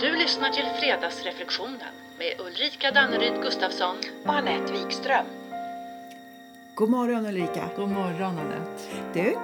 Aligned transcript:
Du 0.00 0.16
lyssnar 0.16 0.50
till 0.50 0.64
Fredagsreflektionen 0.80 1.92
med 2.18 2.46
Ulrika 2.46 2.90
Danneryd 2.94 3.42
Gustafsson. 3.42 3.96
och 4.26 4.34
Anette 4.34 4.72
Wikström. 4.72 5.26
God 6.74 6.90
morgon 6.90 7.26
Ulrika! 7.26 7.68
God 7.76 7.88
morgon 7.88 8.38
Anette. 8.38 8.82
Du, 9.14 9.34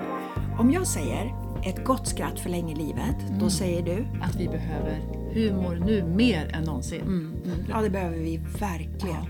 om 0.60 0.70
jag 0.70 0.86
säger 0.86 1.34
ett 1.66 1.84
gott 1.84 2.08
skratt 2.08 2.40
förlänger 2.40 2.76
livet, 2.76 3.16
då 3.40 3.50
säger 3.50 3.82
du? 3.82 4.06
Att 4.22 4.34
vi 4.36 4.48
behöver 4.48 5.00
humor 5.34 5.82
nu 5.86 6.02
mer 6.04 6.54
än 6.54 6.64
någonsin. 6.64 7.00
Mm, 7.00 7.42
Ja, 7.70 7.80
det 7.82 7.90
behöver 7.90 8.16
vi 8.18 8.36
verkligen. 8.60 9.26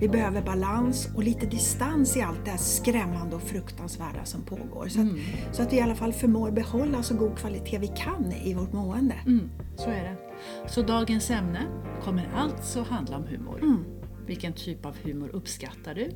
Vi 0.00 0.08
behöver 0.08 0.42
balans 0.42 1.08
och 1.16 1.22
lite 1.22 1.46
distans 1.46 2.16
i 2.16 2.22
allt 2.22 2.44
det 2.44 2.50
här 2.50 2.58
skrämmande 2.58 3.36
och 3.36 3.42
fruktansvärda 3.42 4.24
som 4.24 4.42
pågår. 4.42 4.88
Så 4.88 5.00
att, 5.00 5.08
så 5.56 5.62
att 5.62 5.72
vi 5.72 5.76
i 5.76 5.80
alla 5.80 5.94
fall 5.94 6.12
förmår 6.12 6.50
behålla 6.50 7.02
så 7.02 7.14
god 7.14 7.38
kvalitet 7.38 7.78
vi 7.78 7.86
kan 7.86 8.32
i 8.32 8.54
vårt 8.54 8.72
mående. 8.72 9.14
Mm, 9.26 9.50
så 9.76 9.90
är 9.90 10.02
det. 10.02 10.27
Så 10.68 10.82
dagens 10.82 11.30
ämne 11.30 11.66
kommer 12.02 12.30
alltså 12.34 12.82
handla 12.82 13.16
om 13.16 13.26
humor. 13.26 13.84
Vilken 14.26 14.52
typ 14.52 14.86
av 14.86 14.96
humor 14.96 15.28
uppskattar 15.28 15.94
du? 15.94 16.10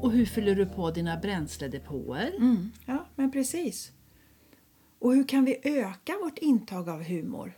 Och 0.00 0.12
hur 0.12 0.26
fyller 0.26 0.54
du 0.54 0.66
på 0.66 0.90
dina 0.90 1.16
bränsledepåer? 1.16 2.32
Mm, 2.36 2.70
ja, 2.86 3.06
men 3.16 3.32
precis. 3.32 3.92
Och 4.98 5.14
hur 5.14 5.28
kan 5.28 5.44
vi 5.44 5.60
öka 5.62 6.12
vårt 6.22 6.38
intag 6.38 6.88
av 6.88 7.02
humor? 7.02 7.52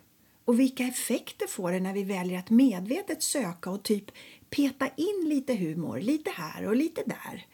Och 0.44 0.60
vilka 0.60 0.84
effekter 0.84 1.46
får 1.46 1.72
det 1.72 1.80
när 1.80 1.92
vi 1.92 2.04
väljer 2.04 2.38
att 2.38 2.50
medvetet 2.50 3.22
söka 3.22 3.70
och 3.70 3.82
typ 3.82 4.04
peta 4.50 4.88
in 4.96 5.28
lite 5.28 5.54
humor, 5.54 6.00
lite 6.00 6.30
här 6.30 6.66
och 6.66 6.76
lite 6.76 7.02
där? 7.06 7.46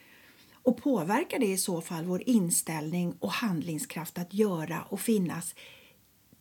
Och 0.53 0.77
påverkar 0.77 1.39
det 1.39 1.47
i 1.47 1.57
så 1.57 1.81
fall 1.81 2.05
vår 2.05 2.23
inställning 2.27 3.15
och 3.21 3.33
handlingskraft 3.33 4.19
att 4.19 4.35
göra 4.35 4.83
och 4.83 5.01
finnas 5.01 5.55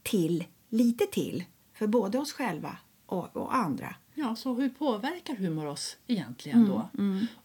till, 0.03 0.43
lite 0.69 1.05
till, 1.05 1.43
för 1.73 1.87
både 1.87 2.17
oss 2.17 2.33
själva 2.33 2.77
och, 3.05 3.35
och 3.35 3.55
andra? 3.55 3.95
Ja, 4.13 4.35
så 4.35 4.53
hur 4.53 4.69
påverkar 4.69 5.35
humor 5.35 5.65
oss 5.65 5.97
egentligen 6.07 6.65
då? 6.67 6.89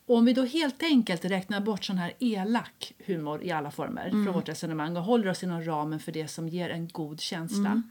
Och 0.06 0.16
om 0.16 0.24
vi 0.24 0.32
då 0.32 0.44
helt 0.44 0.82
enkelt 0.82 1.24
räknar 1.24 1.60
bort 1.60 1.84
sån 1.84 1.98
här 1.98 2.12
elak 2.18 2.92
humor 3.06 3.42
i 3.42 3.50
alla 3.50 3.70
former 3.70 4.10
från 4.10 4.32
vårt 4.32 4.48
resonemang 4.48 4.96
och 4.96 5.02
håller 5.02 5.28
oss 5.28 5.42
inom 5.42 5.64
ramen 5.64 6.00
för 6.00 6.12
det 6.12 6.28
som 6.28 6.48
ger 6.48 6.70
en 6.70 6.88
god 6.88 7.20
känsla. 7.20 7.82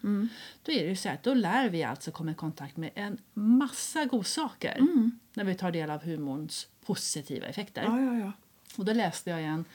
Då 0.63 0.71
är 0.71 0.83
det 0.83 0.89
ju 0.89 0.95
så 0.95 1.09
att 1.09 1.23
då 1.23 1.33
lär 1.33 1.69
vi 1.69 1.83
alltså 1.83 2.11
komma 2.11 2.31
i 2.31 2.35
kontakt 2.35 2.77
med 2.77 2.89
en 2.95 3.17
massa 3.33 4.05
godsaker 4.05 4.87
när 5.33 5.43
vi 5.43 5.55
tar 5.55 5.71
del 5.71 5.89
av 5.89 6.03
humorns 6.03 6.67
positiva 6.85 7.47
effekter. 7.47 7.83
Ja, 7.83 8.01
ja, 8.01 8.19
ja. 8.19 8.31
Och 8.77 8.85
då 8.85 8.93
läste 8.93 9.29
jag 9.29 9.41
i 9.41 9.45
en 9.45 9.65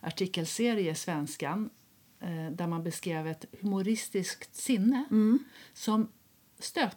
artikelserie 0.00 0.90
i 0.90 0.94
Svenskan 0.94 1.70
där 2.52 2.66
man 2.66 2.82
beskrev 2.84 3.26
ett 3.26 3.44
humoristiskt 3.60 4.54
sinne 4.54 5.04
som 5.74 6.08
stöt, 6.58 6.96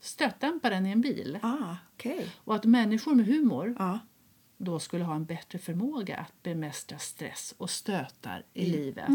stötdämparen 0.00 0.86
i 0.86 0.90
en 0.90 1.00
bil. 1.00 1.38
Ah, 1.42 1.76
okej. 1.94 2.26
Och 2.36 2.54
att 2.54 2.64
människor 2.64 3.14
med 3.14 3.26
humor 3.26 3.76
Ja. 3.78 3.98
då 4.58 4.78
skulle 4.78 5.04
ha 5.04 5.14
en 5.14 5.24
bättre 5.24 5.58
förmåga 5.58 6.16
att 6.16 6.42
bemästra 6.42 6.98
stress 6.98 7.54
och 7.58 7.70
stötar 7.70 8.44
i 8.52 8.66
livet. 8.66 9.08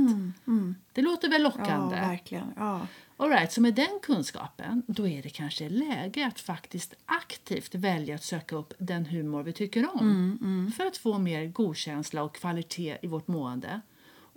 Det 0.94 1.02
låter 1.02 1.30
väl 1.30 1.46
Mm. 1.46 1.54
ja, 1.58 1.64
lockande? 1.64 1.96
verkligen. 1.96 2.54
Ja. 2.56 2.88
All 3.18 3.30
right, 3.30 3.52
så 3.52 3.62
med 3.62 3.74
den 3.74 4.00
kunskapen 4.02 4.84
då 4.88 5.08
är 5.08 5.22
det 5.24 5.30
kanske 5.30 5.70
läge 5.70 6.28
att 6.28 6.40
faktiskt 6.40 6.94
aktivt 7.06 7.76
välja 7.76 8.16
att 8.16 8.24
söka 8.24 8.56
upp 8.56 8.74
den 8.78 9.06
humor 9.06 9.44
vi 9.44 9.54
tycker 9.54 9.96
om 9.96 10.38
Mm, 10.42 10.72
för 10.72 10.86
att 10.86 10.98
få 10.98 11.18
mer 11.20 11.46
godkänsla 11.48 12.24
och 12.24 12.36
kvalitet 12.36 12.98
i 13.02 13.08
vårt 13.08 13.28
mående 13.28 13.82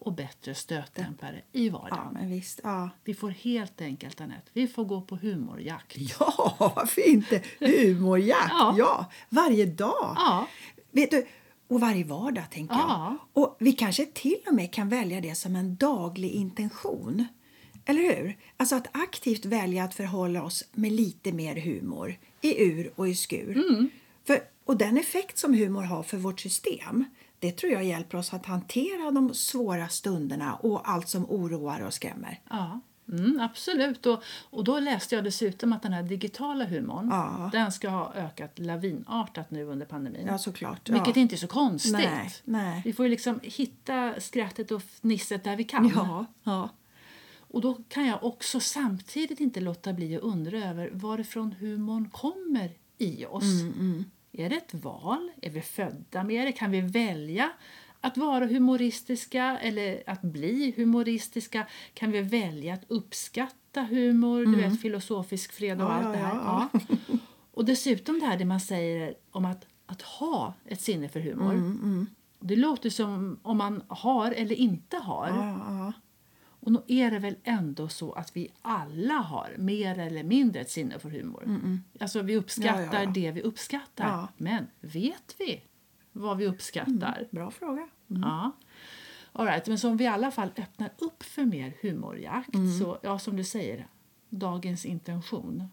och 0.05 0.13
bättre 0.13 0.55
stötdämpare 0.55 1.43
i 1.53 1.67
ja, 1.67 1.73
vardagen. 1.73 2.31
visst. 2.31 2.61
Ja. 2.63 2.91
Vi 3.05 3.15
får 3.15 3.31
helt 3.31 3.81
enkelt, 3.81 4.21
Anette, 4.21 4.51
vi 4.53 4.69
får 4.69 4.85
gå 4.85 5.01
på 5.01 5.17
humorjakt. 5.17 5.97
Ja, 5.97 6.73
varför 6.77 7.09
inte? 7.09 7.43
Humorjakt, 7.61 8.51
Ja. 8.51 8.75
ja. 8.79 9.11
Varje 9.29 9.67
dag. 9.67 10.13
Ja. 10.17 10.49
Vet 10.91 11.11
du, 11.11 11.27
och 11.69 11.81
varje 11.81 12.05
vardag, 12.05 12.45
tänker 12.51 12.75
Ja. 12.75 13.19
jag. 13.33 13.45
Och 13.45 13.57
vi 13.61 13.73
kanske 13.73 14.07
till 14.07 14.39
och 14.47 14.55
med 14.55 14.73
kan 14.73 14.89
välja 14.89 15.21
det 15.21 15.35
som 15.35 15.57
en 15.57 15.77
daglig 15.77 16.31
intention. 16.31 17.27
Eller 17.87 18.03
hur? 18.03 18.37
Alltså 18.57 18.77
att 18.77 18.87
aktivt 18.93 19.45
välja 19.45 19.85
att 19.85 19.95
förhålla 19.95 20.43
oss 20.43 20.65
med 20.73 20.93
lite 20.93 21.33
mer 21.33 21.57
humor 21.57 22.17
i 22.41 22.63
ur 22.65 22.93
och 22.97 23.09
i 23.09 23.15
skur. 23.15 23.57
Mm. 23.57 23.91
För, 24.27 24.41
och 24.65 24.77
den 24.77 24.99
effekt 24.99 25.39
som 25.39 25.55
humor 25.55 25.83
har 25.83 26.03
för 26.03 26.17
vårt 26.17 26.41
system 26.41 27.05
det 27.45 27.53
tror 27.53 27.73
jag 27.73 27.85
hjälper 27.85 28.19
oss 28.19 28.35
att 28.35 28.47
hantera 28.47 29.11
de 29.11 29.35
svåra 29.35 29.89
stunderna 29.89 30.55
och 30.55 30.91
allt 30.91 31.09
som 31.09 31.31
oroar 31.31 31.81
och 31.81 31.95
skrämmer. 31.95 32.41
Ja, 32.51 32.81
mm, 33.13 33.41
absolut. 33.41 34.07
Och, 34.07 34.23
och 34.51 34.65
då 34.65 34.79
läste 34.79 35.15
jag 35.15 35.25
dessutom 35.25 35.73
att 35.73 35.83
den 35.83 35.93
här 35.93 36.03
digitala 36.03 36.65
humorn 36.65 37.09
Ja. 37.11 37.51
den 37.53 37.73
ska 37.73 37.89
ha 37.89 38.15
ökat 38.15 38.59
lavinartat 38.59 39.51
nu 39.51 39.65
under 39.65 39.87
pandemin. 39.87 40.27
Ja, 40.27 40.39
såklart. 40.39 40.89
Vilket 40.89 41.17
ja. 41.17 41.23
inte 41.23 41.35
är 41.35 41.37
så 41.37 41.47
konstigt. 41.47 41.93
Nej, 41.93 42.33
nej. 42.45 42.83
Vi 42.85 42.93
får 42.93 43.05
ju 43.05 43.11
liksom 43.11 43.41
hitta 43.43 44.21
skrattet 44.21 44.71
och 44.71 44.83
fnisset 44.83 45.45
där 45.45 45.57
vi 45.57 45.65
kan. 45.65 45.93
Ja, 45.95 46.27
ja. 46.45 46.69
Och 47.37 47.61
då 47.61 47.75
kan 47.89 48.07
jag 48.07 48.25
också 48.25 48.61
samtidigt 48.61 49.41
inte 49.41 49.61
låta 49.61 49.93
bli 49.93 50.17
att 50.17 50.23
undra 50.23 50.59
över 50.59 50.91
varifrån 50.93 51.53
humorn 51.53 52.11
kommer 52.11 52.73
i 52.99 53.25
oss. 53.27 53.61
Mm, 53.63 54.05
Är 54.39 54.49
det 54.51 54.57
ett 54.57 54.75
val? 54.75 55.31
Är 55.43 55.51
vi 55.51 55.61
födda 55.61 56.25
med 56.25 56.47
det? 56.47 56.53
Kan 56.53 56.71
vi 56.71 56.81
välja 56.81 57.51
att 58.01 58.17
vara 58.17 58.47
humoristiska 58.47 59.59
eller 59.59 60.03
att 60.07 60.23
bli 60.23 60.75
humoristiska? 60.77 61.67
Kan 61.95 62.11
vi 62.13 62.21
välja 62.23 62.75
att 62.75 62.85
uppskatta 62.89 63.83
humor, 63.83 64.45
du 64.47 64.57
vet 64.57 64.81
filosofisk 64.81 65.53
fred 65.53 65.81
och 65.83 65.91
Mm. 65.93 66.03
Ja, 66.03 66.09
allt 66.09 66.17
det 66.19 66.23
här? 66.25 66.35
ja. 66.35 66.69
Ja. 66.73 67.19
Och 67.53 67.65
dessutom 67.65 68.19
det 68.21 68.27
här 68.27 68.39
det 68.39 68.45
man 68.45 68.61
säger 68.61 69.15
om 69.31 69.45
att, 69.45 69.67
att 69.87 70.03
ha 70.03 70.55
ett 70.67 70.81
sinne 70.81 71.09
för 71.09 71.21
humor. 71.21 71.53
Mm, 71.53 72.07
Det 72.41 72.57
låter 72.57 72.91
som 72.91 73.39
om 73.43 73.57
man 73.59 73.83
har 73.89 74.31
eller 74.33 74.55
inte 74.57 74.97
har. 74.97 75.29
Och 76.65 76.73
nog 76.73 76.83
är 76.87 77.11
det 77.11 77.19
väl 77.19 77.37
ändå 77.45 77.89
så 77.89 78.13
att 78.13 78.37
vi 78.37 78.53
alla 78.63 79.15
har 79.15 79.55
mer 79.59 79.99
eller 79.99 80.23
mindre 80.23 80.61
ett 80.61 80.71
sinne 80.71 80.99
för 80.99 81.11
humor. 81.11 81.61
Alltså 82.01 82.23
vi 82.23 82.37
uppskattar 82.37 82.83
Ja, 82.83 82.89
ja, 82.93 83.03
ja. 83.03 83.11
det 83.15 83.31
vi 83.31 83.43
uppskattar. 83.43 84.29
Men 84.37 84.67
vet 84.81 85.35
vi 85.39 85.63
vad 86.13 86.37
vi 86.37 86.47
uppskattar? 86.47 87.29
Bra 87.31 87.51
fråga. 87.51 87.89
Ja. 88.07 88.53
All 89.33 89.47
right, 89.47 89.67
men 89.67 89.79
så 89.79 89.89
om 89.91 89.97
vi 89.97 90.05
i 90.05 90.07
alla 90.07 90.31
fall 90.31 90.51
öppnar 90.57 90.91
upp 90.99 91.23
för 91.23 91.45
mer 91.45 91.73
humorjakt, 91.83 92.55
Mm. 92.55 92.79
så 92.79 92.99
ja, 93.03 93.19
som 93.19 93.37
du 93.37 93.45
säger, 93.45 93.87
dagens 94.29 94.85
intention, 94.85 95.69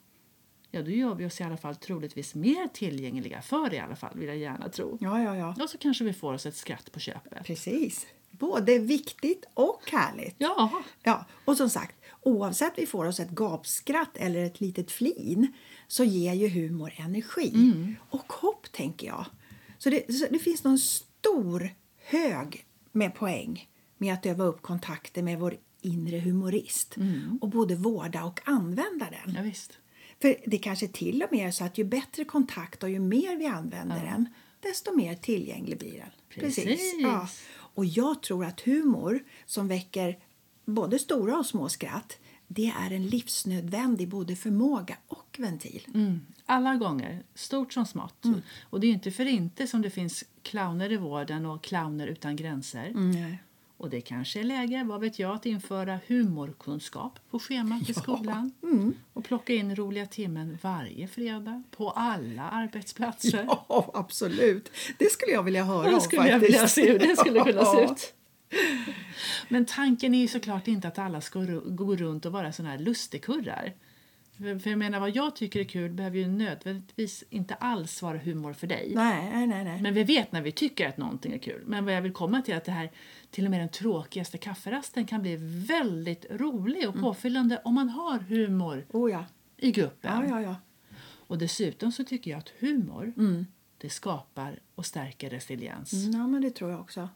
ja 0.71 0.81
då 0.81 0.91
gör 0.91 1.15
vi 1.15 1.25
oss 1.25 1.41
i 1.41 1.43
alla 1.43 1.57
fall 1.57 1.75
troligtvis 1.75 2.35
mer 2.35 2.67
tillgängliga 2.67 3.41
för 3.41 3.69
det 3.69 3.75
i 3.75 3.79
alla 3.79 3.95
fall, 3.95 4.17
vill 4.17 4.27
jag 4.27 4.37
gärna 4.37 4.69
tro. 4.69 4.97
Ja, 5.01 5.23
ja, 5.23 5.35
ja. 5.37 5.55
Och 5.63 5.69
så 5.69 5.77
kanske 5.77 6.03
vi 6.03 6.13
får 6.13 6.33
oss 6.33 6.45
ett 6.45 6.55
skratt 6.55 6.91
på 6.91 6.99
köpet. 6.99 7.45
Precis. 7.45 8.07
Både 8.31 8.79
viktigt 8.79 9.45
och 9.53 9.81
härligt. 9.91 10.35
Ja, 10.37 10.83
Ja, 11.03 11.25
och 11.45 11.57
som 11.57 11.69
sagt, 11.69 11.95
oavsett 12.21 12.73
vi 12.75 12.85
får 12.85 13.05
oss 13.05 13.19
ett 13.19 13.29
gapskratt 13.29 14.17
eller 14.17 14.43
ett 14.45 14.61
litet 14.61 14.91
flin 14.91 15.53
så 15.87 16.03
ger 16.03 16.33
ju 16.33 16.47
humor 16.47 16.93
energi 16.97 17.53
och 18.09 18.33
hopp, 18.33 18.71
tänker 18.71 19.07
jag. 19.07 19.25
Så 19.77 19.89
det, 19.89 20.13
så 20.13 20.25
det 20.29 20.39
finns 20.39 20.63
någon 20.63 20.79
stor 20.79 21.69
hög 21.97 22.65
med 22.91 23.15
poäng 23.15 23.69
med 23.97 24.13
att 24.13 24.25
öva 24.25 24.43
upp 24.43 24.61
kontakter 24.61 25.23
med 25.23 25.39
vår 25.39 25.57
inre 25.81 26.19
humorist 26.19 26.95
och 27.41 27.49
både 27.49 27.75
vårda 27.75 28.23
och 28.23 28.39
använda 28.45 29.07
den. 29.11 29.35
ja 29.35 29.41
visst. 29.41 29.77
För 30.21 30.35
det 30.45 30.57
kanske 30.57 30.87
till 30.87 31.23
och 31.23 31.31
med 31.31 31.47
är 31.47 31.51
så 31.51 31.63
att 31.63 31.77
ju 31.77 31.83
bättre 31.83 32.25
kontakt 32.25 32.83
och 32.83 32.89
ju 32.89 32.99
mer 32.99 33.35
vi 33.35 33.45
använder 33.45 34.05
den, 34.05 34.29
desto 34.59 34.95
mer 34.95 35.15
tillgänglig 35.15 35.77
blir 35.77 35.97
den. 35.97 36.09
Precis. 36.29 36.93
Ja. 36.99 37.29
Och 37.73 37.85
jag 37.85 38.21
tror 38.21 38.45
att 38.45 38.61
humor 38.61 39.23
som 39.45 39.67
väcker 39.67 40.19
både 40.65 40.99
stora 40.99 41.37
och 41.37 41.45
små 41.45 41.69
skratt, 41.69 42.17
det 42.47 42.73
är 42.79 42.91
en 42.91 43.07
livsnödvändig 43.07 44.07
både 44.09 44.35
förmåga 44.35 44.97
och 45.07 45.35
ventil. 45.39 45.87
Mm. 45.93 46.21
Alla 46.45 46.75
gånger, 46.75 47.23
stort 47.35 47.73
som 47.73 47.85
smått. 47.85 48.25
Mm. 48.25 48.41
Och 48.69 48.79
det 48.79 48.87
är 48.87 48.91
inte 48.91 49.11
för 49.11 49.25
inte 49.25 49.67
som 49.67 49.81
det 49.81 49.89
finns 49.89 50.23
clowner 50.41 50.91
i 50.91 50.97
vården 50.97 51.45
och 51.45 51.63
clowner 51.63 52.07
utan 52.07 52.35
gränser. 52.35 52.85
Mm. 52.85 53.35
Och 53.81 53.89
det 53.89 54.01
kanske 54.01 54.39
är 54.39 54.43
läge, 54.43 54.83
vad 54.83 55.01
vet 55.01 55.19
jag, 55.19 55.35
att 55.35 55.45
införa 55.45 55.99
humorkunskap 56.07 57.19
på 57.31 57.39
schemat 57.39 57.89
i 57.89 57.93
skolan. 58.03 58.51
Mm. 58.63 58.93
Och 59.13 59.23
plocka 59.25 59.53
in 59.53 59.75
roliga 59.75 60.05
timmen 60.05 60.57
varje 60.61 61.07
fredag 61.07 61.63
på 61.77 61.89
alla 61.89 62.41
arbetsplatser. 62.49 63.45
Ja, 63.47 63.91
absolut. 63.93 64.71
Det 64.97 65.11
skulle 65.11 65.31
jag 65.31 65.43
vilja 65.43 65.63
höra 65.63 65.89
Det 65.89 65.95
om 65.95 66.01
skulle 66.01 66.21
jag 66.21 66.31
faktiskt. 66.31 66.53
vilja 66.53 66.67
se 66.67 66.91
hur 66.91 66.99
det 66.99 67.15
skulle 67.17 67.39
kunna 67.43 67.65
se 67.65 67.77
Ja. 67.81 67.91
ut. 67.91 68.13
Men 69.49 69.65
tanken 69.65 70.13
är 70.15 70.19
ju 70.21 70.27
såklart 70.27 70.67
inte 70.67 70.87
att 70.87 70.99
alla 70.99 71.21
ska 71.21 71.39
gå 71.65 71.95
runt 71.95 72.25
och 72.25 72.31
vara 72.31 72.51
såna 72.51 72.69
här 72.69 72.79
lustigkurrar. 72.79 73.73
För, 74.41 74.69
jag 74.69 74.79
menar, 74.79 74.99
vad 74.99 75.15
jag 75.15 75.35
tycker 75.35 75.59
är 75.59 75.63
kul 75.63 75.91
behöver 75.91 76.17
ju 76.17 76.27
nödvändigtvis 76.27 77.23
inte 77.29 77.55
alls 77.55 78.01
vara 78.01 78.17
humor 78.17 78.53
för 78.53 78.67
dig. 78.67 78.91
Nej, 78.95 79.47
nej, 79.47 79.63
nej. 79.63 79.81
Men 79.81 79.93
vi 79.93 80.03
vet 80.03 80.31
när 80.31 80.41
vi 80.41 80.51
tycker 80.51 80.89
att 80.89 80.97
någonting 80.97 81.33
är 81.33 81.37
kul. 81.37 81.63
Men 81.65 81.85
vad 81.85 81.93
jag 81.93 82.01
vill 82.01 82.13
komma 82.13 82.41
till 82.41 82.53
är 82.53 82.57
att 82.57 82.65
det 82.65 82.71
här, 82.71 82.91
till 83.29 83.45
och 83.45 83.51
med 83.51 83.59
den 83.59 83.69
tråkigaste 83.69 84.37
kafferasten 84.37 85.05
kan 85.05 85.21
bli 85.21 85.35
väldigt 85.67 86.25
rolig 86.29 86.89
och 86.89 86.99
påfyllande 86.99 87.61
om 87.63 87.73
man 87.73 87.89
har 87.89 88.19
humor 88.19 88.85
Oh 88.91 89.11
ja. 89.11 89.25
i 89.57 89.71
gruppen. 89.71 90.11
Ja, 90.13 90.25
ja, 90.29 90.41
ja. 90.41 90.55
Och 91.27 91.37
dessutom 91.37 91.91
så 91.91 92.03
tycker 92.03 92.31
jag 92.31 92.37
att 92.37 92.49
humor, 92.59 93.13
det 93.77 93.89
skapar 93.89 94.59
och 94.75 94.85
stärker 94.85 95.29
resiliens. 95.29 95.93
Mm, 95.93 96.19
ja, 96.19 96.27
men 96.27 96.41
det 96.41 96.51
tror 96.51 96.71
jag 96.71 96.79
också. 96.79 97.09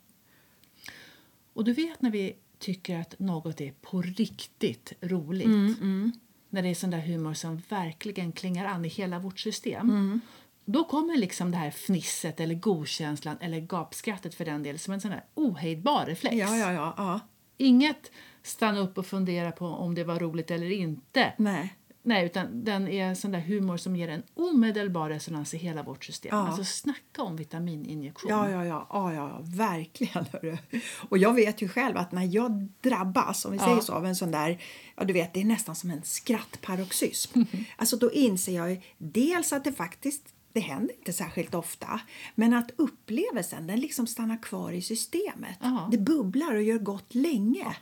Och 1.53 1.63
du 1.63 1.73
vet 1.73 2.01
när 2.01 2.11
vi 2.11 2.35
tycker 2.59 2.99
att 2.99 3.19
något 3.19 3.61
är 3.61 3.71
på 3.71 4.01
riktigt 4.01 4.93
roligt. 5.01 5.45
Mm, 5.45 6.11
När 6.55 6.61
det 6.61 6.69
är 6.69 6.75
sån 6.75 6.89
där 6.89 6.99
humor 6.99 7.33
som 7.33 7.61
verkligen 7.69 8.31
klingar 8.31 8.65
an 8.65 8.85
i 8.85 8.87
hela 8.87 9.19
vårt 9.19 9.39
system. 9.39 9.89
Mm. 9.89 10.21
Då 10.65 10.83
kommer 10.83 11.17
liksom 11.17 11.51
det 11.51 11.57
här 11.57 11.71
fnisset 11.71 12.39
eller 12.39 12.55
godkänslan 12.55 13.37
eller 13.41 13.59
gapskrattet 13.59 14.35
för 14.35 14.45
den 14.45 14.63
del 14.63 14.79
som 14.79 14.93
en 14.93 15.01
sån 15.01 15.11
där 15.11 15.23
ohejdbar 15.33 16.05
reflex. 16.05 16.35
Ja, 16.35 16.57
ja, 16.57 16.73
ja. 16.73 16.93
ja. 16.97 17.19
Inget 17.57 18.11
stanna 18.43 18.79
upp 18.79 18.97
och 18.97 19.05
fundera 19.05 19.51
på 19.51 19.65
om 19.65 19.95
det 19.95 20.03
var 20.03 20.19
roligt 20.19 20.51
eller 20.51 20.71
inte. 20.71 21.33
Nej. 21.37 21.75
Nej, 22.07 22.25
utan 22.25 22.63
den 22.63 22.87
är 22.87 23.05
en 23.05 23.15
sån 23.15 23.31
där 23.31 23.39
humor 23.39 23.77
som 23.77 23.95
ger 23.95 24.07
en 24.07 24.23
omedelbar 24.33 25.09
resonans 25.09 25.53
i 25.53 25.57
hela 25.57 25.83
vårt 25.83 26.05
system. 26.05 26.29
Ja. 26.37 26.47
Alltså 26.47 26.63
snacka 26.63 27.21
om 27.23 27.35
vitamininjektion. 27.35 28.29
Ja, 28.31 28.49
ja, 28.49 28.65
ja, 28.65 28.87
ja, 28.91 29.13
ja, 29.13 29.39
verkligen. 29.43 30.25
Hörru. 30.31 30.57
Och 31.09 31.17
jag 31.17 31.33
vet 31.33 31.61
ju 31.61 31.69
själv 31.69 31.97
att 31.97 32.11
när 32.11 32.23
jag 32.35 32.67
drabbas, 32.81 33.45
om 33.45 33.51
vi 33.51 33.57
Ja. 33.57 33.63
säger 33.65 33.79
så, 33.79 33.93
av 33.93 34.05
en 34.05 34.15
sån 34.15 34.31
där, 34.31 34.61
ja 34.95 35.03
du 35.03 35.13
vet, 35.13 35.33
det 35.33 35.41
är 35.41 35.45
nästan 35.45 35.75
som 35.75 35.91
en 35.91 36.03
skrattparoxysm. 36.03 37.41
Alltså 37.75 37.97
då 37.97 38.11
inser 38.11 38.55
jag 38.55 38.71
ju 38.71 38.81
dels 38.97 39.53
att 39.53 39.63
det 39.63 39.71
faktiskt, 39.73 40.23
det 40.53 40.59
händer 40.59 40.95
inte 40.95 41.13
särskilt 41.13 41.53
ofta, 41.55 41.99
men 42.35 42.53
att 42.53 42.71
upplevelsen, 42.75 43.67
den 43.67 43.79
liksom 43.79 44.07
stannar 44.07 44.41
kvar 44.43 44.71
i 44.71 44.81
systemet. 44.81 45.57
Ja. 45.61 45.87
Det 45.91 45.97
bubblar 45.97 46.55
och 46.55 46.63
gör 46.63 46.77
gott 46.77 47.15
länge. 47.15 47.75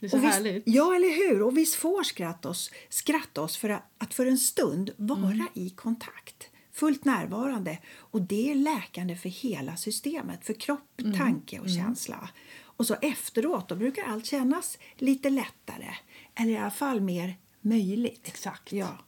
Det 0.00 0.06
är 0.06 0.10
så 0.10 0.16
Och 0.16 0.24
visst, 0.24 0.34
härligt. 0.34 0.62
Ja, 0.66 0.94
eller 0.94 1.28
hur? 1.28 1.42
Och 1.42 1.56
visst 1.58 1.74
får 1.74 2.02
skratt 2.02 2.46
oss, 2.46 2.70
skratta 2.88 3.42
oss 3.42 3.56
för 3.56 3.68
att, 3.68 3.82
att 3.98 4.14
för 4.14 4.26
en 4.26 4.38
stund 4.38 4.90
vara 4.96 5.20
Mm. 5.32 5.46
i 5.54 5.70
kontakt. 5.70 6.48
Fullt 6.72 7.04
närvarande. 7.04 7.78
Och 7.98 8.22
det 8.22 8.50
är 8.50 8.54
läkande 8.54 9.16
för 9.16 9.28
hela 9.28 9.76
systemet. 9.76 10.46
För 10.46 10.54
kropp, 10.54 11.00
Mm. 11.00 11.18
tanke 11.18 11.60
och 11.60 11.68
känsla. 11.70 12.28
Och 12.62 12.86
så 12.86 12.94
efteråt 12.94 13.68
då 13.68 13.76
brukar 13.76 14.04
allt 14.04 14.26
kännas 14.26 14.78
lite 14.96 15.30
lättare. 15.30 15.88
Eller 16.34 16.50
i 16.52 16.56
alla 16.56 16.70
fall 16.70 17.00
mer 17.00 17.34
möjligt. 17.60 18.28
Exakt. 18.28 18.72
Ja. 18.72 18.98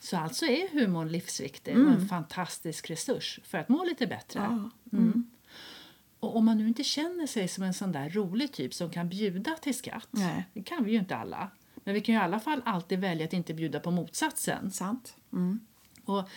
Så 0.00 0.16
alltså 0.16 0.46
är 0.46 0.68
humorn 0.68 1.08
livsviktig 1.08 1.76
och 1.78 1.92
en 1.92 2.08
fantastisk 2.08 2.90
resurs 2.90 3.40
för 3.44 3.58
att 3.58 3.68
må 3.68 3.84
lite 3.84 4.06
bättre. 4.06 4.40
Ja. 4.90 4.98
Mm. 6.20 6.30
Och 6.30 6.36
om 6.36 6.44
man 6.44 6.58
nu 6.58 6.68
inte 6.68 6.84
känner 6.84 7.26
sig 7.26 7.48
som 7.48 7.64
en 7.64 7.74
sån 7.74 7.92
där 7.92 8.10
rolig 8.10 8.52
typ 8.52 8.74
som 8.74 8.90
kan 8.90 9.08
bjuda 9.08 9.54
till 9.54 9.74
skratt, 9.74 10.08
Nej. 10.10 10.44
det 10.54 10.62
kan 10.62 10.84
vi 10.84 10.92
ju 10.92 10.98
inte 10.98 11.16
alla, 11.16 11.50
men 11.74 11.94
vi 11.94 12.00
kan 12.00 12.14
ju 12.14 12.20
i 12.20 12.24
alla 12.24 12.40
fall 12.40 12.62
alltid 12.64 12.98
välja 12.98 13.24
att 13.24 13.32
inte 13.32 13.54
bjuda 13.54 13.80
på 13.80 13.90
motsatsen. 13.90 14.70
Sant. 14.70 15.16
Mm. 15.32 15.60
Och, 16.04 16.28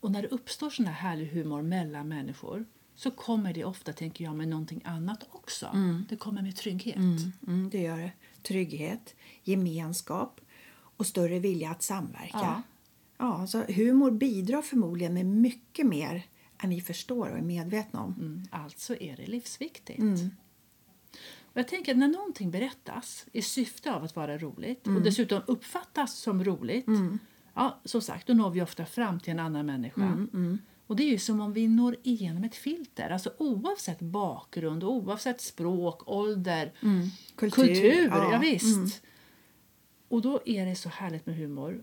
och 0.00 0.10
när 0.10 0.22
det 0.22 0.28
uppstår 0.28 0.70
sån 0.70 0.86
här 0.86 0.92
härlig 0.92 1.26
humor 1.26 1.62
mellan 1.62 2.08
människor 2.08 2.66
så 2.94 3.10
kommer 3.10 3.54
det 3.54 3.64
ofta, 3.64 3.92
tänker 3.92 4.24
jag, 4.24 4.36
med 4.36 4.48
någonting 4.48 4.82
annat 4.84 5.26
också. 5.30 5.66
Det 6.08 6.16
kommer 6.16 6.42
med 6.42 6.56
trygghet. 6.56 6.96
Mm, 6.96 7.70
det 7.72 7.78
gör 7.78 7.98
det. 7.98 8.12
Trygghet, 8.42 9.14
gemenskap 9.42 10.40
och 10.96 11.06
större 11.06 11.38
vilja 11.38 11.70
att 11.70 11.82
samverka. 11.82 12.30
Ja. 12.32 12.62
Ja, 13.18 13.46
så 13.46 13.62
humor 13.62 14.10
bidrar 14.10 14.62
förmodligen 14.62 15.14
med 15.14 15.26
mycket 15.26 15.86
mer 15.86 16.22
än 16.62 16.70
vi 16.70 16.80
förstår 16.80 17.30
och 17.30 17.38
är 17.38 17.42
medvetna 17.42 18.00
om. 18.00 18.12
Mm, 18.18 18.42
alltså 18.50 18.96
är 19.02 19.16
det 19.16 19.26
livsviktigt. 19.26 19.98
Mm. 19.98 20.30
Och 21.52 21.56
jag 21.60 21.68
tänker 21.68 21.92
att 21.92 21.98
när 21.98 22.08
någonting 22.08 22.50
berättas 22.50 23.26
i 23.32 23.42
syfte 23.42 23.94
av 23.94 24.04
att 24.04 24.16
vara 24.16 24.38
roligt 24.38 24.86
Mm. 24.86 24.96
och 24.96 25.02
dessutom 25.02 25.42
uppfattas 25.46 26.14
som 26.18 26.44
roligt, 26.44 26.86
ja, 27.54 27.80
som 27.84 28.02
sagt, 28.02 28.26
då 28.26 28.34
når 28.34 28.50
vi 28.50 28.62
ofta 28.62 28.86
fram 28.86 29.20
till 29.20 29.30
en 29.30 29.38
annan 29.38 29.66
människa. 29.66 30.02
Mm, 30.02 30.58
Och 30.86 30.96
det 30.96 31.02
är 31.02 31.08
ju 31.08 31.18
som 31.18 31.40
om 31.40 31.52
vi 31.52 31.68
når 31.68 31.96
igenom 32.02 32.44
ett 32.44 32.54
filter, 32.54 33.10
alltså 33.10 33.32
oavsett 33.38 34.00
bakgrund, 34.00 34.84
oavsett 34.84 35.40
språk, 35.40 36.08
ålder, 36.08 36.72
Kultur, 37.36 37.64
kultur, 37.66 38.08
ja, 38.08 38.32
ja, 38.32 38.38
visst. 38.38 38.76
mm. 38.76 38.90
Och 40.08 40.22
då 40.22 40.40
är 40.46 40.66
det 40.66 40.76
så 40.76 40.88
härligt 40.88 41.26
med 41.26 41.36
humor. 41.36 41.80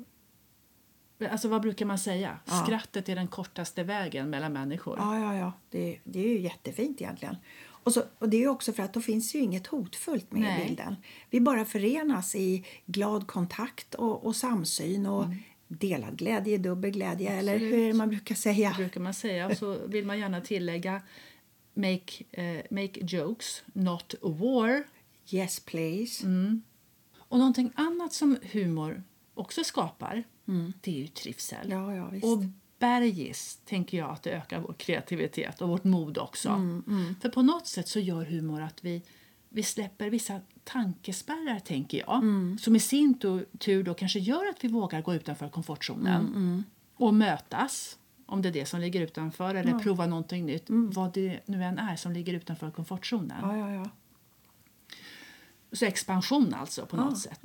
Alltså 1.32 1.48
vad 1.48 1.62
brukar 1.62 1.86
man 1.86 1.98
säga? 1.98 2.40
Ja. 2.46 2.64
Skrattet 2.66 3.10
är 3.10 3.16
den 3.16 3.28
kortaste 3.28 3.84
vägen 3.84 4.30
mellan 4.30 4.54
människor. 4.54 4.98
Ja, 5.00 5.20
ja, 5.20 5.36
ja. 5.36 5.52
Det, 5.70 6.00
det 6.04 6.20
är 6.20 6.28
ju 6.28 6.40
jättefint 6.40 7.02
egentligen. 7.02 7.36
Och, 7.70 7.94
så, 7.94 8.04
och 8.20 8.30
det 8.30 8.38
är 8.38 8.42
ju 8.42 8.48
också 8.48 8.74
för 8.74 8.84
att 8.84 8.94
då 8.94 9.02
finns 9.02 9.36
ju 9.36 9.40
inget 9.40 9.68
hotfullt 9.68 10.32
med 10.32 10.42
Nej. 10.42 10.66
bilden. 10.68 10.96
Vi 11.30 11.42
bara 11.42 11.66
förenas 11.66 12.36
i 12.36 12.66
glad 12.86 13.28
kontakt 13.28 13.96
och, 13.96 14.26
och 14.26 14.36
samsyn 14.36 15.06
och 15.06 15.26
delad 15.68 16.18
glädje 16.18 16.58
dubbel 16.58 16.92
glädje, 16.92 17.30
eller 17.30 17.54
Absolut. 17.54 17.74
hur 17.74 17.84
är 17.84 17.88
det 17.88 17.94
man 17.94 18.10
brukar 18.10 18.36
säga? 18.36 18.74
brukar 18.78 19.02
man 19.02 19.14
säga. 19.14 19.48
Och 19.48 19.58
så 19.58 19.88
vill 19.88 20.06
man 20.06 20.20
gärna 20.20 20.42
tillägga 20.42 21.02
make, 21.74 22.24
eh, 22.32 22.62
make 22.70 23.00
jokes, 23.00 23.64
not 23.66 24.16
war. 24.22 24.84
Yes, 25.30 25.60
please. 25.60 26.28
Och 27.18 27.38
någonting 27.38 27.72
annat 27.76 28.14
som 28.14 28.38
humor 28.52 29.04
också 29.40 29.64
skapar, 29.64 30.24
det 30.82 30.92
är 30.92 31.02
ju 31.02 31.08
trivsel. 31.08 31.70
Ja, 31.72 31.96
ja. 31.96 32.06
Och 32.28 32.44
bergis 32.80 33.60
tänker 33.66 33.98
jag 33.98 34.10
att 34.12 34.24
det 34.24 34.32
ökar 34.32 34.60
vår 34.60 34.74
kreativitet 34.74 35.62
och 35.62 35.70
vårt 35.70 35.84
mod 35.84 36.18
också. 36.18 36.50
Mm, 36.50 37.16
För 37.22 37.30
på 37.30 37.42
något 37.42 37.68
sätt 37.68 37.88
så 37.88 38.00
gör 38.00 38.26
humor 38.26 38.62
att 38.62 38.84
vi, 38.84 39.02
vi 39.50 39.64
släpper 39.64 40.10
vissa 40.10 40.42
tankespärrar, 40.64 41.60
tänker 41.60 41.98
jag. 41.98 42.16
Mm. 42.18 42.58
Som 42.58 42.76
i 42.76 42.80
sin 42.80 43.20
tur 43.60 43.84
då 43.84 43.94
kanske 43.94 44.20
gör 44.20 44.50
att 44.50 44.64
vi 44.64 44.68
vågar 44.68 45.02
gå 45.02 45.14
utanför 45.16 45.50
komfortzonen. 45.50 46.28
Mm, 46.28 46.64
Och 46.96 47.14
mötas, 47.14 47.98
om 48.26 48.42
det 48.42 48.50
är 48.50 48.54
det 48.54 48.66
som 48.66 48.80
ligger 48.80 49.02
utanför, 49.02 49.56
eller 49.56 49.80
prova 49.80 50.08
någonting 50.08 50.46
nytt. 50.46 50.66
Vad 50.70 51.14
det 51.14 51.40
nu 51.46 51.64
än 51.64 51.80
är 51.80 51.96
som 51.96 52.12
ligger 52.12 52.34
utanför 52.34 52.72
komfortzonen. 52.72 53.44
Mm. 53.44 53.60
Ja, 53.60 53.70
ja, 53.70 53.76
ja. 53.76 53.90
Så 55.72 55.86
expansion 55.86 56.54
alltså 56.54 56.86
på 56.86 56.96
något 56.98 57.18
sätt. 57.20 57.40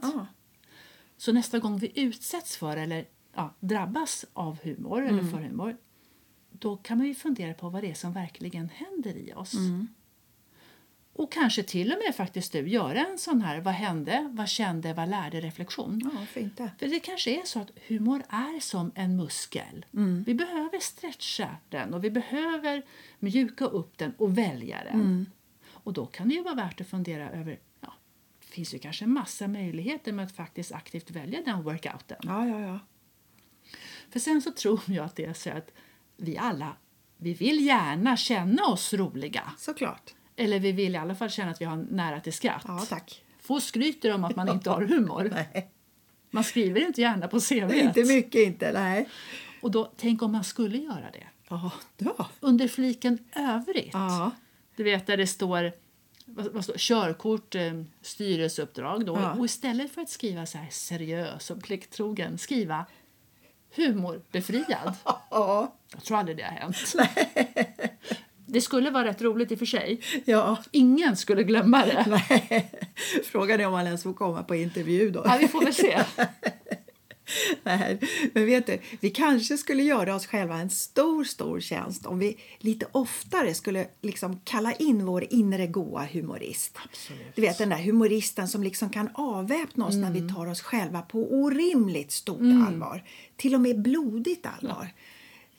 Så 1.22 1.32
nästa 1.32 1.58
gång 1.58 1.78
vi 1.78 2.00
utsätts 2.00 2.56
för 2.56 2.76
eller 2.76 3.04
ja, 3.34 3.54
drabbas 3.60 4.24
av 4.32 4.58
humor 4.62 5.06
eller 5.06 5.22
för 5.22 5.38
humor 5.38 5.76
då 6.50 6.76
kan 6.76 6.98
man 6.98 7.06
ju 7.06 7.14
fundera 7.14 7.54
på 7.54 7.68
vad 7.68 7.82
det 7.82 7.90
är 7.90 7.94
som 7.94 8.12
verkligen 8.12 8.68
händer 8.68 9.16
i 9.16 9.32
oss. 9.32 9.54
Och 11.12 11.32
kanske 11.32 11.62
till 11.62 11.92
och 11.92 11.98
med 12.06 12.14
faktiskt 12.14 12.52
du 12.52 12.68
göra 12.68 13.06
en 13.06 13.18
sån 13.18 13.42
här 13.42 13.60
vad 13.60 13.74
hände, 13.74 14.30
vad 14.32 14.48
kände, 14.48 14.94
vad 14.94 15.08
lärde 15.08 15.40
reflektion. 15.40 16.10
ja, 16.14 16.26
fint 16.26 16.56
det. 16.56 16.70
För 16.78 16.86
det 16.86 17.00
kanske 17.00 17.40
är 17.40 17.44
så 17.44 17.60
att 17.60 17.70
humor 17.88 18.22
är 18.28 18.60
som 18.60 18.92
en 18.94 19.16
muskel. 19.16 19.86
Vi 20.26 20.34
behöver 20.34 20.80
stretcha 20.80 21.56
den 21.68 21.94
och 21.94 22.04
vi 22.04 22.10
behöver 22.10 22.82
mjuka 23.18 23.64
upp 23.64 23.98
den 23.98 24.12
och 24.18 24.38
välja 24.38 24.84
den. 24.84 25.30
Och 25.70 25.92
då 25.92 26.06
kan 26.06 26.28
det 26.28 26.34
ju 26.34 26.42
vara 26.42 26.54
värt 26.54 26.80
att 26.80 26.88
fundera 26.88 27.30
över, 27.30 27.58
finns 28.52 28.74
ju 28.74 28.78
kanske 28.78 29.04
en 29.04 29.12
massa 29.12 29.48
möjligheter 29.48 30.12
med 30.12 30.24
att 30.24 30.32
faktiskt 30.36 30.72
aktivt 30.72 31.10
välja 31.10 31.40
den 31.44 31.62
workouten. 31.62 32.18
Ja, 32.22 32.46
ja, 32.46 32.60
ja. 32.60 32.78
För 34.10 34.18
sen 34.20 34.42
så 34.42 34.50
tror 34.52 34.80
jag 34.86 35.04
att 35.04 35.16
det 35.16 35.24
är 35.24 35.32
så 35.34 35.50
att 35.50 35.70
vi 36.16 36.38
alla, 36.38 36.76
vi 37.16 37.34
vill 37.34 37.66
gärna 37.66 38.16
känna 38.16 38.64
oss 38.64 38.94
roliga. 38.94 39.52
Såklart. 39.58 40.14
Eller 40.36 40.60
vi 40.60 40.72
vill 40.72 40.94
i 40.94 40.98
alla 40.98 41.14
fall 41.14 41.30
känna 41.30 41.50
att 41.50 41.60
vi 41.60 41.64
har 41.64 41.76
nära 41.76 42.20
till 42.20 42.32
skratt. 42.32 42.64
Ja, 42.66 42.78
tack. 42.88 43.24
Få 43.40 43.60
skryter 43.60 44.14
om 44.14 44.24
att 44.24 44.36
man 44.36 44.48
inte 44.48 44.70
har 44.70 44.82
humor. 44.82 45.30
Nej, 45.32 45.70
Man 46.30 46.44
skriver 46.44 46.86
inte 46.86 47.00
gärna 47.00 47.28
på 47.28 47.40
CV. 47.40 47.72
inte 47.74 48.04
mycket 48.04 48.40
inte. 48.40 48.72
Nej. 48.72 49.08
Och 49.62 49.70
då, 49.70 49.92
tänk 49.96 50.22
om 50.22 50.32
man 50.32 50.44
skulle 50.44 50.78
göra 50.78 51.10
det. 51.12 51.26
Ja, 51.48 51.70
ja. 51.98 52.28
Under 52.40 52.68
fliken 52.68 53.18
övrigt. 53.36 53.90
Ja, 53.92 54.30
Du 54.76 54.82
vet 54.84 55.06
där 55.06 55.16
det 55.16 55.26
står, 55.26 55.72
vad, 56.34 56.52
vad 56.52 56.64
står 56.64 56.74
körkort, 56.78 57.54
eh, 57.54 57.82
styrelseuppdrag. 58.02 59.06
Då. 59.06 59.16
Ja. 59.16 59.32
Och 59.32 59.44
istället 59.44 59.90
för 59.90 60.02
att 60.02 60.08
skriva 60.10 60.46
så 60.46 60.58
här 60.58 60.68
seriös 60.70 61.50
och 61.50 61.62
plikttrogen, 61.62 62.38
skriva 62.38 62.86
humorbefriad. 63.76 64.94
ja. 65.30 65.74
Jag 65.92 66.04
tror 66.04 66.18
aldrig 66.18 66.36
det 66.36 66.42
har 66.42 66.50
hänt. 66.50 66.76
Det 68.46 68.60
skulle 68.60 68.90
vara 68.90 69.04
rätt 69.04 69.22
roligt 69.22 69.52
i 69.52 69.54
och 69.54 69.58
för 69.58 69.66
sig. 69.66 70.00
ja. 70.24 70.56
Ingen 70.70 71.16
skulle 71.16 71.42
glömma 71.42 71.86
det. 71.86 72.06
Nej. 72.08 72.72
Frågan 73.24 73.60
är 73.60 73.66
om 73.66 73.72
man 73.72 73.86
ens 73.86 74.02
får 74.02 74.12
komma 74.12 74.42
på 74.42 74.54
intervju 74.54 75.10
då. 75.10 75.22
Ja, 75.24 75.36
vi 75.40 75.48
får 75.48 75.64
väl 75.64 75.74
se. 75.74 75.98
Nej, 77.78 77.98
men 78.32 78.46
vet 78.46 78.66
du, 78.66 78.78
vi 79.00 79.10
kanske 79.10 79.58
skulle 79.58 79.82
göra 79.82 80.14
oss 80.14 80.26
själva 80.26 80.56
en 80.56 80.70
stor, 80.70 81.24
stor 81.24 81.60
tjänst 81.60 82.06
om 82.06 82.18
vi 82.18 82.36
lite 82.58 82.86
oftare 82.92 83.54
skulle 83.54 83.86
liksom 84.02 84.40
kalla 84.44 84.72
in 84.72 85.06
vår 85.06 85.26
inre 85.30 85.66
goa 85.66 86.04
humorist. 86.12 86.78
Absolut. 86.84 87.34
Du 87.34 87.42
vet 87.42 87.58
den 87.58 87.68
där 87.68 87.82
humoristen 87.82 88.48
som 88.48 88.62
liksom 88.62 88.90
kan 88.90 89.08
avväpna 89.14 89.86
oss 89.86 89.94
när 89.94 90.10
vi 90.10 90.34
tar 90.34 90.46
oss 90.46 90.60
själva 90.60 91.02
på 91.02 91.32
orimligt 91.32 92.12
stort 92.12 92.40
allvar. 92.40 93.04
Till 93.36 93.54
och 93.54 93.60
med 93.60 93.82
blodigt 93.82 94.46
allvar. 94.46 94.88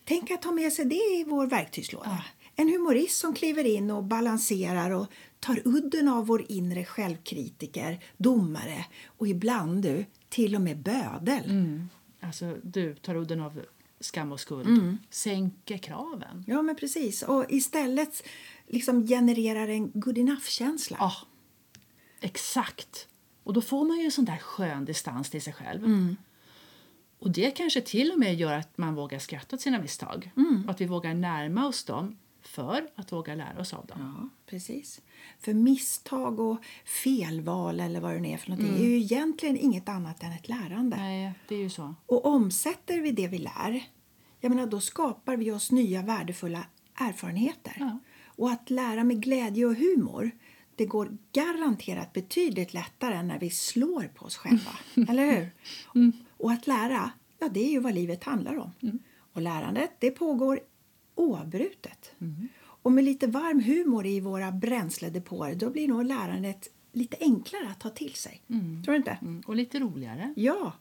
Tänk 0.05 0.31
att 0.31 0.41
ta 0.41 0.51
med 0.51 0.74
sig 0.74 0.86
det 0.86 0.95
i 0.95 1.25
vår 1.27 1.48
verktygslåda. 1.48 2.24
En 2.55 2.69
humorist 2.69 3.19
som 3.19 3.33
kliver 3.33 3.63
in 3.63 3.91
och 3.91 4.03
balanserar 4.03 4.91
och 4.91 5.07
tar 5.39 5.62
udden 5.65 6.07
av 6.07 6.25
vår 6.25 6.45
inre 6.50 6.86
självkritiker, 6.86 8.03
domare 8.17 8.86
och 9.05 9.27
ibland 9.27 9.83
du, 9.83 10.05
till 10.34 10.56
och 10.56 10.62
med 10.62 10.78
bödel. 10.78 11.80
Alltså, 12.20 12.58
du 12.63 12.96
tar 12.96 13.16
udden 13.16 13.40
av 13.40 13.62
skam 14.00 14.32
och 14.32 14.40
skuld. 14.40 14.98
Sänker 15.10 15.78
kraven. 15.78 16.44
Ja, 16.48 16.62
men 16.62 16.75
precis. 16.75 17.24
Och 17.24 17.46
istället 17.50 18.24
liksom 18.68 19.08
genererar 19.08 19.68
en 19.68 19.92
good 19.94 20.18
enough-känsla. 20.18 20.98
Ja, 21.00 21.13
exakt. 22.22 23.08
Och 23.44 23.54
då 23.54 23.62
får 23.62 23.86
man 23.86 23.98
ju 23.98 24.06
en 24.06 24.12
sån 24.12 24.25
där 24.25 24.38
skön 24.38 24.86
distans 24.86 25.30
till 25.30 25.42
sig 25.42 25.54
själv. 25.54 25.86
Mm. 25.86 26.16
Och 27.20 27.32
det 27.32 27.52
kanske 27.52 27.82
till 27.82 28.12
och 28.12 28.20
med 28.20 28.36
gör 28.36 28.54
att 28.54 28.78
man 28.78 28.96
vågar 28.96 29.20
skratta 29.20 29.56
åt 29.56 29.62
sina 29.62 29.80
misstag. 29.80 30.32
Mm. 30.38 30.63
Och 30.66 30.72
att 30.72 30.82
vi 30.82 30.86
vågar 30.86 31.13
närma 31.13 31.68
oss 31.68 31.84
dem 31.84 32.18
för 32.47 32.88
att 32.95 33.12
våga 33.12 33.35
lära 33.35 33.59
oss 33.59 33.73
av 33.73 33.85
dem. 33.85 34.15
Ja, 34.17 34.29
precis. 34.45 35.01
För 35.39 35.53
misstag 35.53 36.39
och 36.39 36.57
felval 36.85 37.79
eller 37.79 38.00
vad 38.00 38.13
det 38.13 38.19
nu 38.19 38.29
är 38.29 38.38
för 38.38 38.50
någonting 38.50 38.75
är 38.75 38.83
ju 38.83 38.97
egentligen 38.97 39.57
inget 39.57 39.89
annat 39.89 40.23
än 40.23 40.31
ett 40.31 40.50
lärande. 40.50 40.97
Nej, 40.97 41.33
det 41.47 41.55
är 41.55 41.59
ju 41.59 41.69
så. 41.69 41.95
Och 42.05 42.25
omsätter 42.25 43.01
vi 43.01 43.12
det 43.12 43.27
vi 43.27 43.38
lär, 43.38 43.83
jag 44.39 44.50
menar, 44.50 44.67
då 44.67 44.79
skapar 44.79 45.38
vi 45.38 45.51
oss 45.51 45.71
nya 45.71 46.01
värdefulla 46.01 46.65
erfarenheter. 46.95 47.75
Ja. 47.79 48.00
Och 48.25 48.51
att 48.51 48.69
lära 48.69 49.03
med 49.03 49.21
glädje 49.21 49.65
och 49.65 49.75
humor, 49.75 50.31
det 50.75 50.85
går 50.85 51.17
garanterat 51.31 52.13
betydligt 52.13 52.73
lättare 52.73 53.15
än 53.15 53.27
när 53.27 53.39
vi 53.39 53.50
slår 53.50 54.12
på 54.15 54.25
oss 54.25 54.38
själva. 54.38 54.71
eller 55.09 55.31
hur? 55.31 55.50
Och 56.38 56.51
att 56.51 56.67
lära, 56.67 57.12
ja 57.39 57.50
det 57.50 57.65
är 57.65 57.71
ju 57.71 57.79
vad 57.79 57.93
livet 57.93 58.23
handlar 58.23 58.57
om. 58.57 58.71
Och 59.33 59.41
lärandet, 59.41 59.91
det 60.00 60.12
pågår 60.12 60.59
oavbrutet. 61.15 62.12
Och 62.60 62.91
med 62.91 63.03
lite 63.03 63.27
varm 63.27 63.60
humor 63.63 64.05
i 64.05 64.20
våra 64.20 64.51
bränsledepåer, 64.51 65.55
då 65.55 65.70
blir 65.70 65.88
nog 65.88 66.05
lärandet 66.05 66.67
lite 66.91 67.17
enklare 67.20 67.67
att 67.70 67.79
ta 67.79 67.89
till 67.89 68.13
sig. 68.13 68.41
Tror 68.48 68.91
du 68.91 68.96
inte? 68.96 69.17
Mm. 69.22 69.43
Och 69.48 69.55
lite 69.55 69.79
roligare. 69.79 70.34
Ja, 70.36 70.74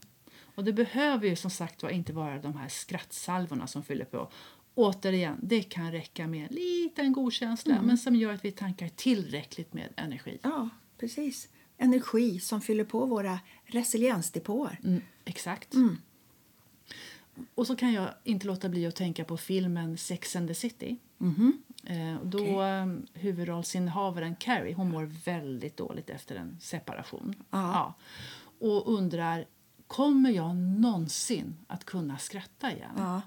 Och 0.55 0.65
det 0.65 0.73
behöver 0.73 1.29
ju 1.29 1.37
som 1.37 1.51
sagt 1.51 1.83
var 1.83 1.91
inte 1.91 2.13
vara 2.13 2.39
de 2.39 2.57
här 2.57 2.69
skrattsalvorna 2.69 3.67
som 3.67 3.83
fyller 3.83 4.05
på. 4.05 4.31
Återigen, 4.75 5.39
det 5.43 5.63
kan 5.63 5.93
räcka 5.93 6.27
med 6.27 6.43
en 6.51 6.55
liten 6.55 7.13
god 7.13 7.33
känsla 7.33 7.83
men 7.83 7.99
som 7.99 8.15
gör 8.17 8.33
att 8.33 8.45
vi 8.45 8.53
tankar 8.53 8.89
tillräckligt 8.89 9.73
med 9.73 9.89
energi. 9.97 10.39
Ja, 10.43 10.69
precis. 10.99 11.49
Energi 11.79 12.41
som 12.41 12.61
fyller 12.61 12.85
på 12.85 13.07
våra 13.07 13.41
resiliensdepåer. 13.65 14.81
Mm, 14.85 15.03
exakt. 15.25 15.75
Och 17.55 17.67
så 17.67 17.77
kan 17.77 17.93
jag 17.93 18.11
inte 18.25 18.47
låta 18.47 18.69
bli 18.69 18.87
att 18.87 18.97
tänka 18.97 19.25
på 19.25 19.37
filmen 19.37 19.99
Sex 19.99 20.37
and 20.37 20.49
the 20.49 20.55
City. 20.55 20.97
Eh, 21.85 22.17
och 22.17 22.27
då 22.27 22.63
eh, 22.63 22.87
huvudrollsinnehavaren 23.13 24.37
Carrie 24.37 24.75
hon 24.75 24.91
mår 24.91 25.05
väldigt 25.25 25.77
dåligt 25.77 26.11
efter 26.11 26.37
en 26.37 26.57
separation. 26.61 27.35
Ja. 27.51 27.95
Och 28.59 28.93
undrar, 28.93 29.45
kommer 29.87 30.31
jag 30.31 30.57
någonsin 30.57 31.57
att 31.67 31.85
kunna 31.85 32.19
skratta 32.19 32.73
igen? 32.73 32.95
Ja. 32.97 33.23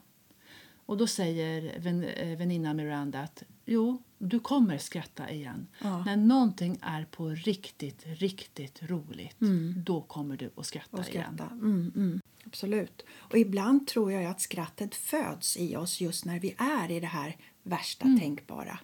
Och 0.85 0.97
då 0.97 1.07
säger 1.07 1.79
vän, 1.79 2.03
eh, 2.03 2.38
väninnan 2.38 2.75
Miranda 2.75 3.19
att 3.19 3.43
jo, 3.65 4.03
du 4.25 4.39
kommer 4.39 4.77
skratta 4.77 5.32
igen. 5.32 5.67
Ja. 5.82 6.03
När 6.03 6.17
någonting 6.17 6.77
är 6.82 7.05
på 7.05 7.29
riktigt, 7.29 8.03
riktigt 8.05 8.84
roligt, 8.84 9.38
då 9.75 10.01
kommer 10.01 10.38
du 10.38 10.51
att 10.55 10.65
skratta, 10.65 10.98
Och 10.98 11.10
igen. 11.10 11.36
skratta. 11.36 11.53
Mm, 11.53 11.91
mm, 11.96 12.22
absolut. 12.46 13.05
Och 13.17 13.38
ibland 13.38 13.88
tror 13.88 14.12
jag 14.12 14.25
att 14.25 14.41
skrattet 14.41 14.96
föds 14.96 15.58
i 15.58 15.75
oss 15.75 16.01
just 16.01 16.25
när 16.25 16.39
vi 16.39 16.55
är 16.58 16.91
i 16.91 17.00
det 17.00 17.08
här 17.08 17.36
värsta 17.63 18.05
tänkbara. 18.20 18.79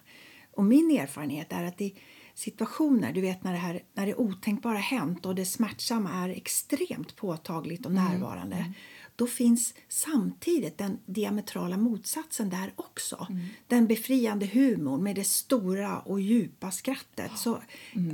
Och 0.52 0.64
min 0.64 0.90
erfarenhet 0.90 1.52
är 1.52 1.64
att 1.64 1.80
i 1.80 1.94
situationer, 2.34 3.12
du 3.12 3.20
vet 3.20 3.44
när 3.44 3.52
det, 3.52 3.58
här, 3.58 3.82
när 3.94 4.06
det 4.06 4.14
otänkbara 4.14 4.78
hänt 4.78 5.26
och 5.26 5.34
det 5.34 5.44
smärtsamma 5.44 6.12
är 6.12 6.28
extremt 6.28 7.16
påtagligt 7.16 7.86
och 7.86 7.92
närvarande 7.92 8.74
då 9.22 9.26
finns 9.26 9.74
samtidigt 9.88 10.78
den 10.78 10.98
diametrala 11.06 11.76
motsatsen 11.76 12.50
där 12.50 12.72
också. 12.76 13.26
Den 13.66 13.86
befriande 13.86 14.46
humorn 14.46 15.02
med 15.02 15.16
det 15.16 15.24
stora 15.24 16.00
och 16.00 16.20
djupa 16.20 16.70
skrattet. 16.70 17.38
Så, 17.38 17.62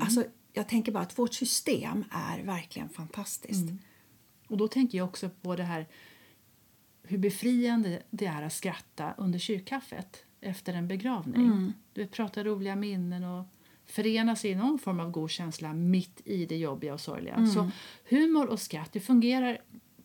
alltså, 0.00 0.24
jag 0.52 0.68
tänker 0.68 0.92
bara 0.92 1.02
att 1.02 1.18
vårt 1.18 1.34
system 1.34 2.04
är 2.10 2.42
verkligen 2.42 2.88
fantastiskt. 2.88 3.70
Och 4.48 4.56
då 4.56 4.68
tänker 4.68 4.98
jag 4.98 5.08
också 5.08 5.30
på 5.42 5.56
det 5.56 5.62
här 5.62 5.86
hur 7.02 7.18
befriande 7.18 8.02
det 8.10 8.26
är 8.26 8.42
att 8.42 8.52
skratta 8.52 9.14
under 9.18 9.38
kyrkkaffet 9.38 10.24
efter 10.40 10.74
en 10.74 10.88
begravning. 10.88 11.72
Du 11.92 12.00
vet, 12.00 12.10
prata 12.12 12.44
roliga 12.44 12.76
minnen 12.76 13.24
och 13.24 13.44
förenas 13.86 14.44
i 14.44 14.54
någon 14.54 14.78
form 14.78 15.00
av 15.00 15.10
god 15.10 15.30
känsla 15.30 15.72
mitt 15.72 16.20
i 16.24 16.46
det 16.46 16.56
jobbiga 16.56 16.94
och 16.94 17.00
sorgliga. 17.00 17.46
Så 17.46 17.70
humor 18.08 18.46
och 18.46 18.60
skratt 18.60 18.92
det 18.92 19.00
fungerar 19.00 19.58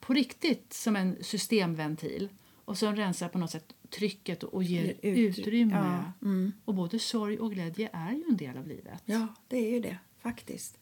på 0.05 0.13
riktigt 0.13 0.73
som 0.73 0.95
en 0.95 1.17
systemventil 1.23 2.29
och 2.65 2.77
som 2.77 2.95
rensar 2.95 3.29
på 3.29 3.37
något 3.37 3.51
sätt 3.51 3.73
trycket 3.89 4.43
och 4.43 4.63
ger 4.63 4.83
Ger 4.83 5.11
ut- 5.13 5.39
utrymme. 5.39 6.03
ja, 6.19 6.27
Och 6.65 6.73
både 6.75 6.99
sorg 6.99 7.39
och 7.39 7.51
glädje 7.51 7.89
är 7.93 8.11
ju 8.11 8.23
en 8.29 8.37
del 8.37 8.57
av 8.57 8.67
livet. 8.67 9.01
Ja, 9.05 9.27
det 9.47 9.57
är 9.57 9.69
ju 9.71 9.79
det 9.79 9.97
faktiskt. 10.21 10.77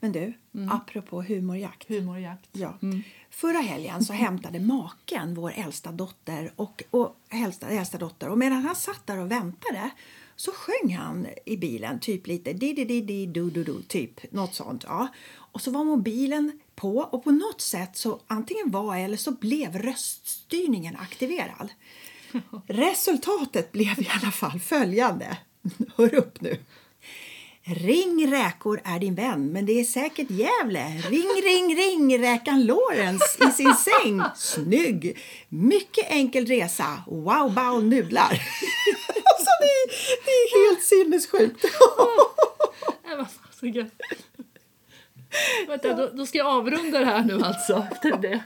Men 0.00 0.12
du, 0.12 0.32
apropå 0.70 1.22
humorjakt. 1.22 1.88
Humor 1.88 2.14
och 2.14 2.20
jakt. 2.20 2.48
Ja. 2.52 2.78
Förra 3.30 3.58
helgen 3.58 4.04
så 4.04 4.12
hämtade 4.12 4.60
maken 4.60 5.34
vår 5.34 5.52
äldsta 5.56 5.92
dotter 5.92 6.52
och, 6.56 6.82
och 6.90 7.16
äldsta, 7.30 7.68
äldsta 7.68 7.98
dotter 7.98 8.28
och 8.28 8.38
medan 8.38 8.62
han 8.62 8.76
satt 8.76 9.06
där 9.06 9.18
och 9.18 9.30
väntade 9.30 9.90
så 10.36 10.52
sjöng 10.52 10.94
han 10.94 11.26
i 11.46 11.56
bilen 11.56 12.00
typ 12.00 12.26
lite 12.26 12.52
di 12.52 12.72
di 12.72 12.84
di 12.84 13.00
di 13.00 13.26
du 13.26 13.50
du 13.50 13.64
du 13.64 13.82
typ 13.82 14.32
något 14.32 14.54
sånt. 14.54 14.84
Ja. 14.86 15.08
Och 15.36 15.60
så 15.60 15.70
var 15.70 15.84
mobilen 15.84 16.60
på 16.74 16.96
och 16.98 17.24
på 17.24 17.30
något 17.30 17.60
sätt 17.60 17.96
så 17.96 18.20
antingen 18.26 18.70
var 18.70 18.96
eller 18.96 19.16
så 19.16 19.30
blev 19.30 19.78
röststyrningen 19.78 20.96
aktiverad. 20.96 21.68
Resultatet 22.66 23.72
blev 23.72 24.00
i 24.00 24.08
alla 24.22 24.32
fall 24.32 24.60
följande. 24.60 25.38
Hör 25.96 26.14
upp 26.14 26.40
nu. 26.40 26.58
Ring 27.66 28.32
räkor 28.32 28.80
är 28.84 28.98
din 28.98 29.14
vän, 29.14 29.52
men 29.52 29.66
det 29.66 29.80
är 29.80 29.84
säkert 29.84 30.30
Gävle. 30.30 31.02
Ring, 31.08 31.28
ring, 31.44 31.76
ring 31.76 32.18
räkan 32.18 32.64
Lorentz 32.64 33.38
i 33.48 33.52
sin 33.52 33.74
säng. 33.74 34.22
Snygg! 34.36 35.18
Mycket 35.48 36.10
enkel 36.10 36.46
resa. 36.46 37.02
Wow, 37.06 37.54
bao 37.54 37.80
nudlar. 37.80 38.30
alltså, 39.24 39.50
det, 39.60 39.66
är, 39.66 39.88
det 40.24 40.30
är 40.44 40.70
helt 40.70 40.82
sinnessjukt. 40.84 41.64
Nej, 43.06 43.16
vad 43.16 43.30
fasiken. 43.30 43.90
Vänta, 45.68 45.94
då, 45.94 46.10
då 46.14 46.26
ska 46.26 46.38
jag 46.38 46.46
avrunda 46.46 46.98
det 46.98 47.04
här 47.06 47.24
nu 47.24 47.42
alltså. 47.42 47.86
Efter 47.92 48.16
det. 48.16 48.42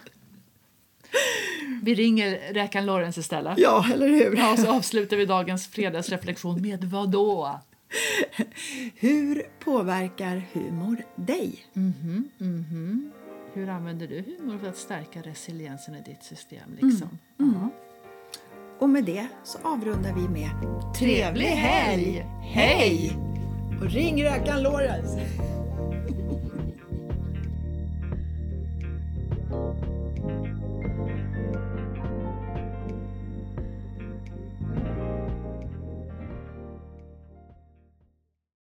Vi 1.82 1.94
ringer 1.94 2.52
räkan 2.54 2.86
Lawrence 2.86 3.20
istället. 3.20 3.58
ja, 3.58 3.86
eller 3.92 4.08
hur? 4.08 4.36
Ja, 4.36 4.52
och 4.52 4.58
så 4.58 4.72
avslutar 4.72 5.16
vi 5.16 5.24
dagens 5.26 5.68
fredagsreflektion 5.68 6.62
med 6.62 6.84
vad 6.84 7.10
då? 7.10 7.60
Hur 8.94 9.42
påverkar 9.58 10.42
humor 10.52 11.02
dig? 11.16 11.66
Hur 13.52 13.68
använder 13.68 14.06
du 14.06 14.20
humor 14.20 14.58
för 14.58 14.68
att 14.68 14.76
stärka 14.76 15.22
resiliensen 15.22 15.94
i 15.94 16.02
ditt 16.02 16.22
system? 16.24 16.78
Liksom? 16.80 17.18
Ja. 17.36 17.70
Och 18.80 18.88
med 18.88 19.04
det 19.04 19.26
så 19.44 19.58
avrundar 19.64 20.12
vi 20.12 20.28
med 20.28 20.50
Trevlig 20.98 21.46
helg! 21.46 22.26
Hej! 22.42 23.16
Och 23.80 23.90
ring 23.90 24.24
räkan 24.24 24.62
Lorentz! 24.62 25.16